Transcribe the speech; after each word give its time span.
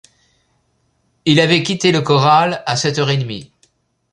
Il 1.25 1.39
avait 1.39 1.61
quitté 1.61 1.91
le 1.91 2.01
corral 2.01 2.63
à 2.65 2.75
sept 2.75 2.97
heures 2.97 3.11
et 3.11 3.17
demie. 3.17 3.51